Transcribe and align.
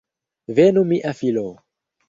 Venu 0.59 0.85
mia 0.93 1.13
filo! 1.21 1.47